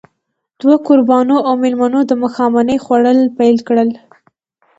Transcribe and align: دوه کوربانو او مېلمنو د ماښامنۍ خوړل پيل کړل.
دوه 0.61 0.75
کوربانو 0.87 1.35
او 1.47 1.53
مېلمنو 1.63 1.99
د 2.05 2.11
ماښامنۍ 2.21 2.77
خوړل 2.83 3.19
پيل 3.37 3.57
کړل. 3.67 3.89